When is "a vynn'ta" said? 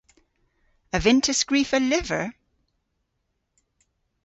0.95-1.33